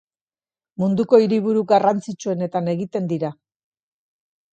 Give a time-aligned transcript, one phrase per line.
[0.83, 3.31] Munduko hiriburu garrantzitsuenetan egiten dira.